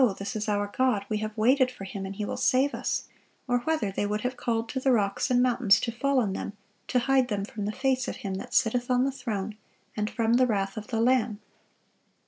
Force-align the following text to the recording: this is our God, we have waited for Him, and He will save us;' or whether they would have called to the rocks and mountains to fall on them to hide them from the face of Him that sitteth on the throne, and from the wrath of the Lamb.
this 0.17 0.35
is 0.35 0.49
our 0.49 0.65
God, 0.65 1.05
we 1.09 1.19
have 1.19 1.37
waited 1.37 1.69
for 1.69 1.83
Him, 1.83 2.07
and 2.07 2.15
He 2.15 2.25
will 2.25 2.35
save 2.35 2.73
us;' 2.73 3.03
or 3.47 3.59
whether 3.59 3.91
they 3.91 4.07
would 4.07 4.21
have 4.21 4.35
called 4.35 4.67
to 4.69 4.79
the 4.79 4.91
rocks 4.91 5.29
and 5.29 5.43
mountains 5.43 5.79
to 5.81 5.91
fall 5.91 6.19
on 6.19 6.33
them 6.33 6.53
to 6.87 6.97
hide 7.01 7.27
them 7.27 7.45
from 7.45 7.65
the 7.65 7.71
face 7.71 8.07
of 8.07 8.15
Him 8.15 8.33
that 8.33 8.55
sitteth 8.55 8.89
on 8.89 9.05
the 9.05 9.11
throne, 9.11 9.57
and 9.95 10.09
from 10.09 10.33
the 10.37 10.47
wrath 10.47 10.75
of 10.75 10.87
the 10.87 10.99
Lamb. 10.99 11.39